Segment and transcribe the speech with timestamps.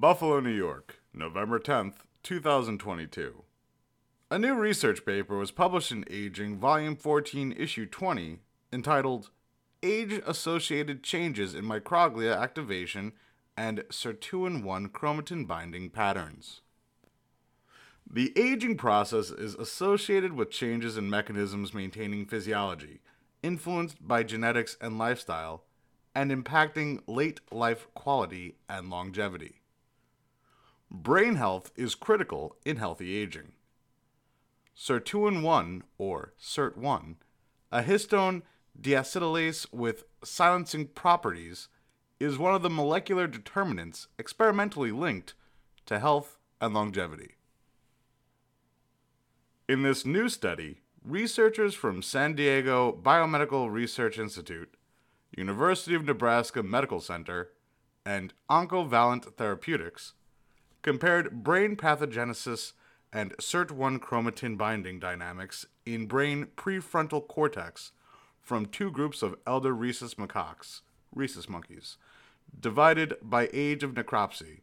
[0.00, 3.42] Buffalo, New York, November 10th, 2022.
[4.30, 8.38] A new research paper was published in Aging, Volume 14, Issue 20,
[8.72, 9.30] entitled
[9.82, 13.10] Age Associated Changes in Microglia Activation
[13.56, 16.60] and Sirtuin 1 Chromatin Binding Patterns.
[18.08, 23.00] The aging process is associated with changes in mechanisms maintaining physiology,
[23.42, 25.64] influenced by genetics and lifestyle,
[26.14, 29.58] and impacting late life quality and longevity.
[30.90, 33.52] Brain health is critical in healthy aging.
[34.76, 37.16] Sirtuin 1, or SIRT1,
[37.70, 38.42] a histone
[38.80, 41.68] deacetylase with silencing properties,
[42.18, 45.34] is one of the molecular determinants experimentally linked
[45.86, 47.34] to health and longevity.
[49.68, 54.74] In this new study, researchers from San Diego Biomedical Research Institute,
[55.36, 57.50] University of Nebraska Medical Center,
[58.06, 60.14] and Oncovalent Therapeutics
[60.82, 62.72] compared brain pathogenesis
[63.12, 67.92] and SIRT1 chromatin binding dynamics in brain prefrontal cortex
[68.40, 70.80] from two groups of elder rhesus macaques,
[71.14, 71.96] rhesus monkeys,
[72.58, 74.60] divided by age of necropsy.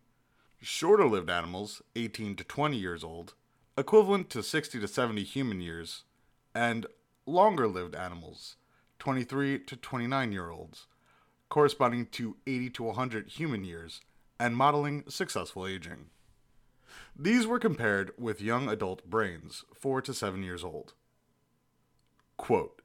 [0.61, 3.33] Shorter lived animals, 18 to 20 years old,
[3.77, 6.03] equivalent to 60 to 70 human years,
[6.53, 6.87] and
[7.25, 8.55] longer lived animals,
[8.99, 10.87] 23 to 29 year olds,
[11.49, 14.01] corresponding to 80 to 100 human years,
[14.39, 16.09] and modeling successful aging.
[17.15, 20.93] These were compared with young adult brains, 4 to 7 years old.
[22.37, 22.81] Quote,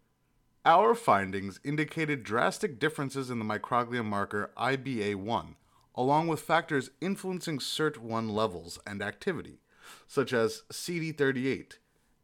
[0.64, 5.54] our findings indicated drastic differences in the microglia marker IBA1,
[5.94, 9.60] along with factors influencing SIRT1 levels and activity,
[10.06, 11.78] such as CD38,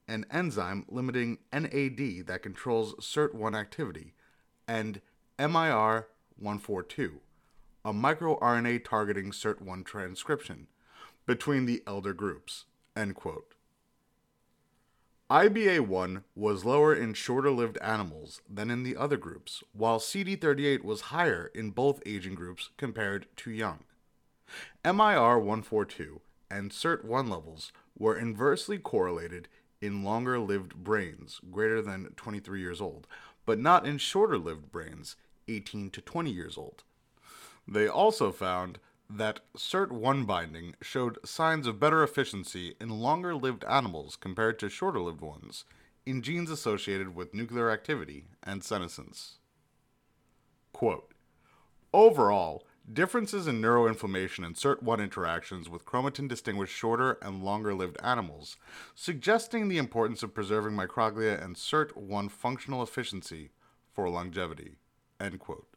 [0.07, 4.15] an enzyme limiting NAD that controls SIRT1 activity,
[4.69, 5.01] and
[5.39, 7.13] MIR142,
[7.87, 10.67] a microRNA targeting SIRT1 transcription,
[11.25, 12.65] between the elder groups.
[12.97, 13.55] End quote.
[15.31, 21.13] IBA1 was lower in shorter lived animals than in the other groups, while CD38 was
[21.13, 23.85] higher in both aging groups compared to young.
[24.85, 26.19] MIR142
[26.51, 29.47] and SIRT1 levels were inversely correlated
[29.81, 33.07] in longer lived brains, greater than 23 years old,
[33.45, 35.15] but not in shorter lived brains,
[35.47, 36.83] 18 to 20 years old.
[37.69, 38.79] They also found
[39.09, 45.01] that SIRT1 binding showed signs of better efficiency in longer lived animals compared to shorter
[45.01, 45.65] lived ones
[46.05, 49.39] in genes associated with nuclear activity and senescence.
[50.73, 51.13] Quote
[51.93, 58.57] Overall, differences in neuroinflammation and SIRT1 interactions with chromatin distinguish shorter and longer lived animals,
[58.95, 63.51] suggesting the importance of preserving microglia and SIRT1 functional efficiency
[63.93, 64.77] for longevity.
[65.19, 65.76] End quote.